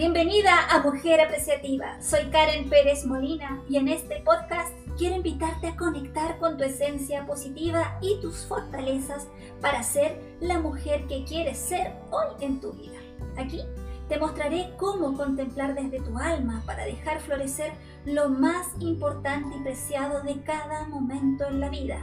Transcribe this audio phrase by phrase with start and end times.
[0.00, 2.00] Bienvenida a Mujer Apreciativa.
[2.00, 7.26] Soy Karen Pérez Molina y en este podcast quiero invitarte a conectar con tu esencia
[7.26, 9.28] positiva y tus fortalezas
[9.60, 12.98] para ser la mujer que quieres ser hoy en tu vida.
[13.36, 13.60] Aquí
[14.08, 17.74] te mostraré cómo contemplar desde tu alma para dejar florecer
[18.06, 21.98] lo más importante y preciado de cada momento en la vida.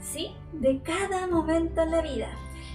[0.00, 2.28] Sí, de cada momento en la vida.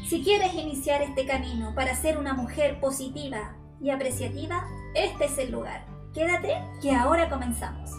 [0.05, 5.52] Si quieres iniciar este camino para ser una mujer positiva y apreciativa, este es el
[5.52, 5.86] lugar.
[6.13, 7.91] Quédate que ahora comenzamos.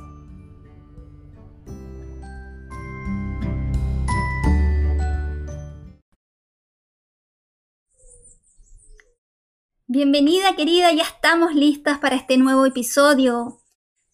[9.90, 13.62] Bienvenida querida, ya estamos listas para este nuevo episodio,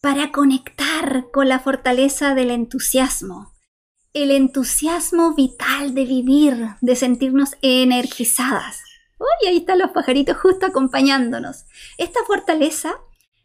[0.01, 3.53] para conectar con la fortaleza del entusiasmo,
[4.13, 8.94] el entusiasmo vital de vivir, de sentirnos energizadas.
[9.19, 11.67] Uy, ahí están los pajaritos justo acompañándonos.
[11.99, 12.97] Esta fortaleza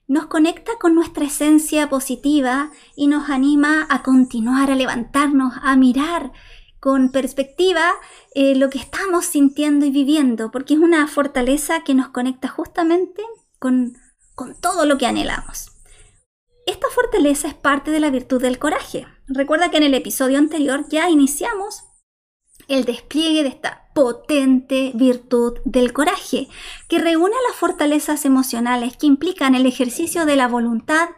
[0.07, 6.31] nos conecta con nuestra esencia positiva y nos anima a continuar, a levantarnos, a mirar
[6.79, 7.91] con perspectiva
[8.33, 13.21] eh, lo que estamos sintiendo y viviendo, porque es una fortaleza que nos conecta justamente
[13.59, 13.97] con,
[14.33, 15.71] con todo lo que anhelamos.
[16.65, 19.05] Esta fortaleza es parte de la virtud del coraje.
[19.27, 21.83] Recuerda que en el episodio anterior ya iniciamos
[22.69, 26.47] el despliegue de esta potente virtud del coraje,
[26.87, 31.09] que reúne las fortalezas emocionales que implican el ejercicio de la voluntad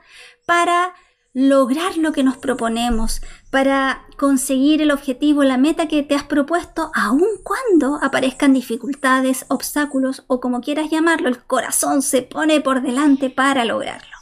[0.46, 0.96] para
[1.34, 6.92] lograr lo que nos proponemos, para conseguir el objetivo, la meta que te has propuesto,
[6.94, 13.30] aun cuando aparezcan dificultades, obstáculos o como quieras llamarlo, el corazón se pone por delante
[13.30, 14.18] para lograrlo.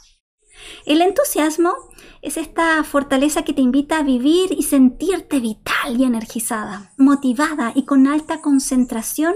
[0.86, 1.74] El entusiasmo
[2.22, 7.84] es esta fortaleza que te invita a vivir y sentirte vital y energizada, motivada y
[7.84, 9.34] con alta concentración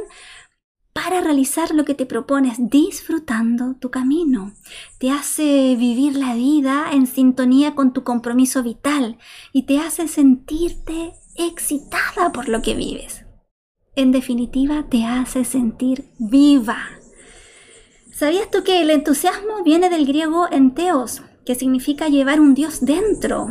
[0.92, 4.52] para realizar lo que te propones, disfrutando tu camino.
[4.98, 9.18] Te hace vivir la vida en sintonía con tu compromiso vital
[9.52, 13.24] y te hace sentirte excitada por lo que vives.
[13.96, 16.78] En definitiva, te hace sentir viva.
[18.12, 23.48] ¿Sabías tú que el entusiasmo viene del griego enteos, que significa llevar un Dios dentro?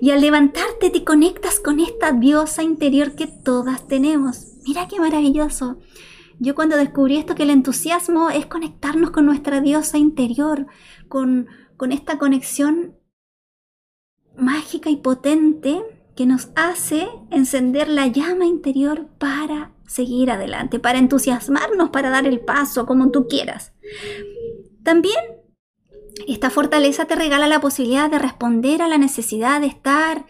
[0.00, 4.52] Y al levantarte te conectas con esta diosa interior que todas tenemos.
[4.66, 5.78] Mira qué maravilloso.
[6.38, 10.66] Yo cuando descubrí esto, que el entusiasmo es conectarnos con nuestra diosa interior,
[11.08, 12.96] con, con esta conexión
[14.36, 15.82] mágica y potente
[16.14, 22.40] que nos hace encender la llama interior para seguir adelante, para entusiasmarnos, para dar el
[22.40, 23.72] paso, como tú quieras.
[24.82, 25.16] También
[26.26, 30.26] esta fortaleza te regala la posibilidad de responder a la necesidad de estar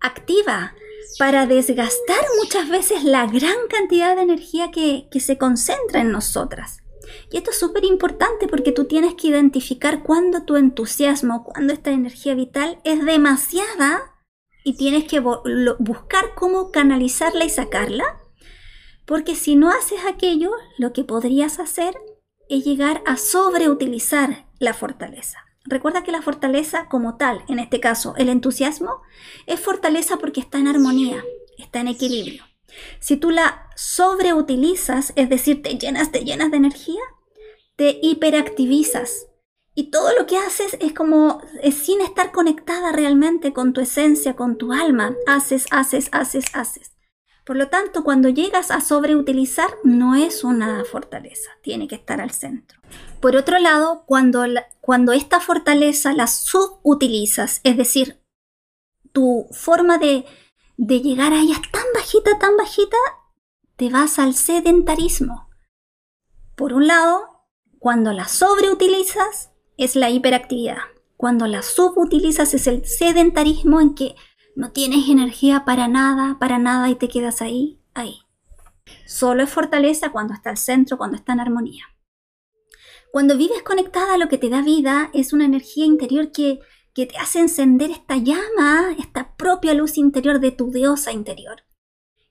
[0.00, 0.74] activa,
[1.18, 6.82] para desgastar muchas veces la gran cantidad de energía que, se concentra en nosotras.
[7.30, 11.90] Y esto es súper importante porque tú tienes que identificar cuándo tu entusiasmo, cuándo esta
[11.90, 14.14] energía vital es demasiada
[14.64, 18.20] y tienes que buscar cómo canalizarla y sacarla.
[19.06, 21.94] Porque si no haces aquello, lo que podrías hacer
[22.50, 25.38] es llegar a sobreutilizar la fortaleza.
[25.64, 29.02] Recuerda que la fortaleza como tal, en este caso el entusiasmo,
[29.46, 31.22] es fortaleza porque está en armonía,
[31.58, 32.44] está en equilibrio.
[33.00, 37.00] Si tú la sobreutilizas, es decir, te llenas, te llenas de energía,
[37.76, 39.26] te hiperactivizas.
[39.74, 44.34] Y todo lo que haces es como es sin estar conectada realmente con tu esencia,
[44.34, 45.14] con tu alma.
[45.26, 46.96] Haces, haces, haces, haces.
[47.44, 52.30] Por lo tanto, cuando llegas a sobreutilizar, no es una fortaleza, tiene que estar al
[52.32, 52.77] centro.
[53.20, 54.44] Por otro lado, cuando,
[54.80, 58.22] cuando esta fortaleza la subutilizas, es decir,
[59.12, 60.24] tu forma de,
[60.76, 62.96] de llegar a ella es tan bajita, tan bajita,
[63.76, 65.48] te vas al sedentarismo.
[66.54, 67.46] Por un lado,
[67.78, 70.78] cuando la sobreutilizas, es la hiperactividad.
[71.16, 74.14] Cuando la subutilizas es el sedentarismo en que
[74.54, 78.20] no tienes energía para nada, para nada y te quedas ahí, ahí.
[79.06, 81.84] Solo es fortaleza cuando está al centro, cuando está en armonía.
[83.12, 86.60] Cuando vives conectada lo que te da vida, es una energía interior que,
[86.94, 91.64] que te hace encender esta llama, esta propia luz interior de tu diosa interior.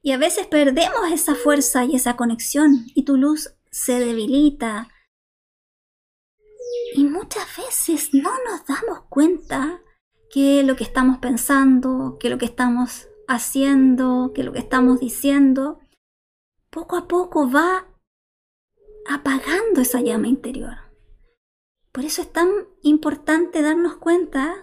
[0.01, 4.89] Y a veces perdemos esa fuerza y esa conexión y tu luz se debilita.
[6.93, 9.81] Y muchas veces no nos damos cuenta
[10.29, 15.79] que lo que estamos pensando, que lo que estamos haciendo, que lo que estamos diciendo,
[16.69, 17.87] poco a poco va
[19.07, 20.77] apagando esa llama interior.
[21.91, 22.49] Por eso es tan
[22.83, 24.55] importante darnos cuenta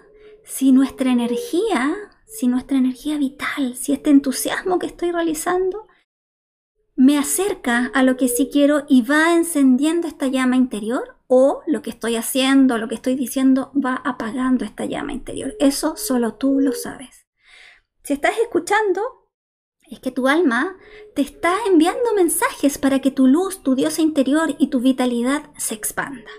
[0.45, 1.97] si nuestra energía,
[2.27, 5.87] si nuestra energía vital, si este entusiasmo que estoy realizando
[6.97, 11.83] me acerca a lo que sí quiero y va encendiendo esta llama interior o lo
[11.83, 15.57] que estoy haciendo, lo que estoy diciendo va apagando esta llama interior.
[15.59, 17.27] Eso solo tú lo sabes.
[18.05, 19.24] Si estás escuchando,
[19.95, 20.77] es que tu alma
[21.15, 25.75] te está enviando mensajes para que tu luz, tu diosa interior y tu vitalidad se
[25.75, 26.31] expanda.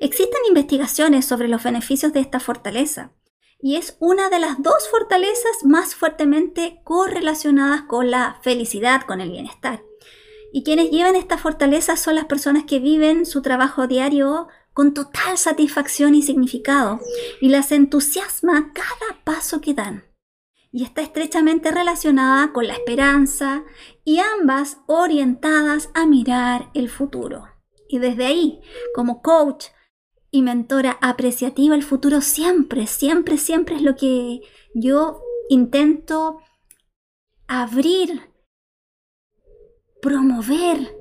[0.00, 3.12] Existen investigaciones sobre los beneficios de esta fortaleza
[3.60, 9.30] y es una de las dos fortalezas más fuertemente correlacionadas con la felicidad, con el
[9.30, 9.82] bienestar.
[10.52, 15.38] Y quienes llevan esta fortaleza son las personas que viven su trabajo diario con total
[15.38, 17.00] satisfacción y significado
[17.40, 20.04] y las entusiasma cada paso que dan.
[20.76, 23.64] Y está estrechamente relacionada con la esperanza
[24.04, 27.48] y ambas orientadas a mirar el futuro.
[27.88, 28.60] Y desde ahí,
[28.94, 29.68] como coach
[30.30, 34.42] y mentora apreciativa, el futuro siempre, siempre, siempre es lo que
[34.74, 36.40] yo intento
[37.46, 38.30] abrir,
[40.02, 40.94] promover,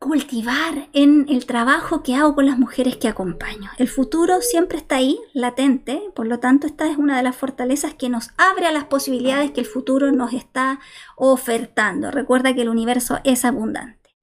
[0.00, 3.70] cultivar en el trabajo que hago con las mujeres que acompaño.
[3.76, 7.92] El futuro siempre está ahí, latente, por lo tanto esta es una de las fortalezas
[7.92, 10.80] que nos abre a las posibilidades que el futuro nos está
[11.16, 12.10] ofertando.
[12.10, 14.16] Recuerda que el universo es abundante.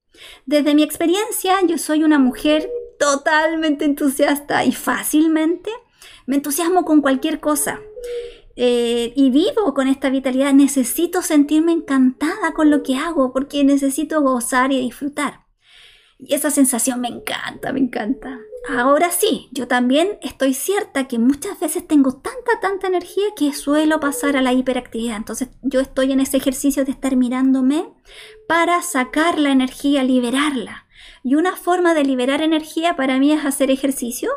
[0.47, 5.69] Desde mi experiencia, yo soy una mujer totalmente entusiasta y fácilmente
[6.25, 7.79] me entusiasmo con cualquier cosa.
[8.55, 10.51] Eh, y vivo con esta vitalidad.
[10.53, 15.46] Necesito sentirme encantada con lo que hago porque necesito gozar y disfrutar.
[16.19, 18.39] Y esa sensación me encanta, me encanta.
[18.69, 23.99] Ahora sí, yo también estoy cierta que muchas veces tengo tanta, tanta energía que suelo
[23.99, 25.15] pasar a la hiperactividad.
[25.15, 27.93] Entonces yo estoy en ese ejercicio de estar mirándome
[28.47, 30.87] para sacar la energía, liberarla.
[31.23, 34.31] Y una forma de liberar energía para mí es hacer ejercicio,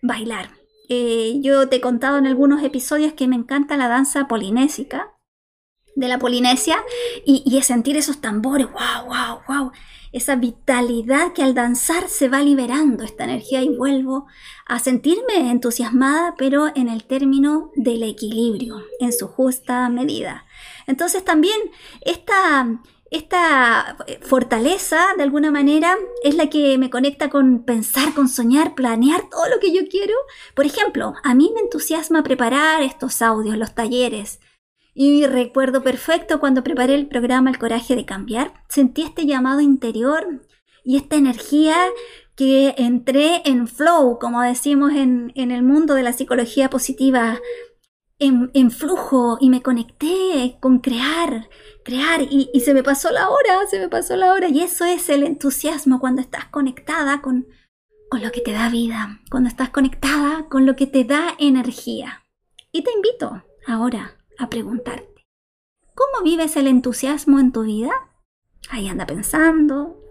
[0.00, 0.50] bailar.
[0.88, 5.17] Eh, yo te he contado en algunos episodios que me encanta la danza polinésica
[5.98, 6.82] de la Polinesia
[7.24, 9.72] y, y sentir esos tambores, wow, wow, wow
[10.12, 14.26] esa vitalidad que al danzar se va liberando esta energía y vuelvo
[14.66, 20.46] a sentirme entusiasmada, pero en el término del equilibrio, en su justa medida.
[20.86, 21.58] Entonces también
[22.00, 22.80] esta,
[23.10, 29.28] esta fortaleza, de alguna manera, es la que me conecta con pensar, con soñar, planear
[29.30, 30.14] todo lo que yo quiero.
[30.54, 34.40] Por ejemplo, a mí me entusiasma preparar estos audios, los talleres,
[35.00, 40.42] y recuerdo perfecto cuando preparé el programa El Coraje de Cambiar, sentí este llamado interior
[40.82, 41.76] y esta energía
[42.34, 47.38] que entré en flow, como decimos en, el mundo de la psicología positiva,
[48.18, 51.48] en, flujo y me conecté con crear,
[51.84, 54.84] crear y, y, se me pasó la hora, se me pasó la hora y eso
[54.84, 57.46] es el entusiasmo cuando estás conectada con,
[58.10, 62.24] con lo que te da vida, cuando estás conectada con lo que te da energía.
[62.72, 65.26] Y te invito ahora a preguntarte,
[65.94, 67.92] ¿cómo vives el entusiasmo en tu vida?
[68.70, 70.02] Ahí anda pensando.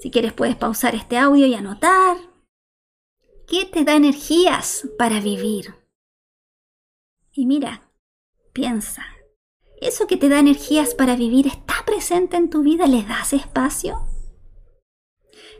[0.00, 2.16] Si quieres puedes pausar este audio y anotar.
[3.46, 5.74] ¿Qué te da energías para vivir?
[7.32, 7.90] Y mira,
[8.52, 9.04] piensa,
[9.80, 12.86] ¿eso que te da energías para vivir está presente en tu vida?
[12.86, 14.06] ¿Le das espacio?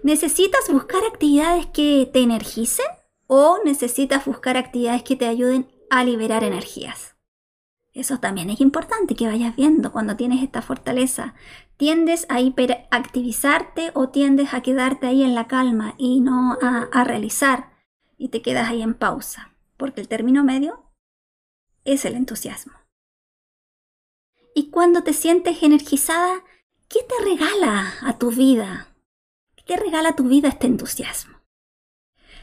[0.02, 2.86] ¿Necesitas buscar actividades que te energicen
[3.26, 7.11] o necesitas buscar actividades que te ayuden a liberar energías?
[7.94, 11.34] Eso también es importante que vayas viendo cuando tienes esta fortaleza.
[11.76, 17.72] ¿Tiendes a hiperactivizarte o tiendes a quedarte ahí en la calma y no a, realizar
[18.16, 19.52] y te quedas ahí en pausa?
[19.76, 20.90] Porque el término medio
[21.84, 22.72] es el entusiasmo.
[24.54, 26.44] Y cuando te sientes energizada,
[26.88, 28.94] ¿qué te regala a tu vida?
[29.54, 31.42] ¿Qué te regala a tu vida este entusiasmo?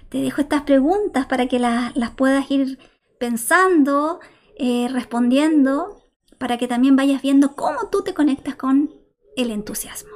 [0.09, 2.77] Te dejo estas preguntas para que las puedas ir
[3.19, 4.19] pensando
[4.59, 6.03] eh, respondiendo
[6.37, 8.93] para que también vayas viendo cómo tú te conectas con
[9.35, 10.11] el entusiasmo.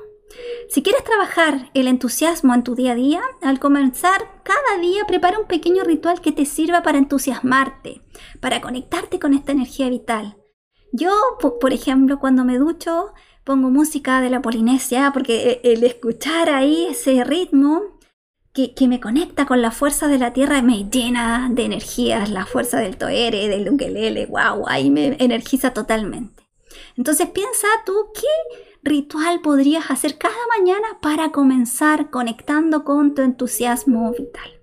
[0.70, 5.40] Si quieres trabajar el entusiasmo en tu día a día, al comenzar cada día prepara
[5.40, 8.02] un pequeño ritual que te sirva para entusiasmarte,
[8.42, 10.38] para conectarte con esta energía vital.
[10.92, 16.88] Yo, por ejemplo, cuando me ducho, pongo música de la Polinesia porque el escuchar ahí
[16.90, 17.93] ese ritmo
[18.54, 22.80] que, me conecta con la fuerza de la tierra, me llena de energías, la fuerza
[22.80, 26.44] del toere, del ukelele, wow, ahí me energiza totalmente.
[26.96, 34.12] Entonces piensa tú qué ritual podrías hacer cada mañana para comenzar conectando con tu entusiasmo
[34.12, 34.60] vital.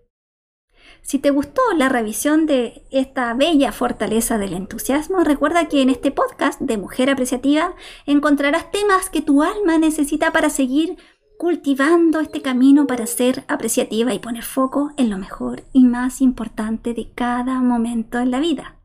[1.02, 6.12] Si te gustó la revisión de esta bella fortaleza del entusiasmo, recuerda que en este
[6.12, 7.74] podcast de Mujer Apreciativa
[8.06, 10.98] encontrarás temas que tu alma necesita para seguir
[11.40, 16.92] cultivando este camino para ser apreciativa y poner foco en lo mejor y más importante
[16.92, 18.76] de cada momento en la vida.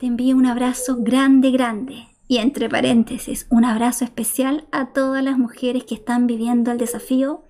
[0.00, 5.36] Te envío un abrazo grande, grande y entre paréntesis un abrazo especial a todas las
[5.36, 7.44] mujeres que están viviendo el desafío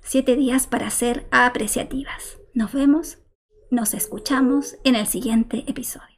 [0.00, 2.38] Siete días para ser apreciativas.
[2.54, 3.18] Nos vemos,
[3.70, 6.17] nos escuchamos en el siguiente episodio.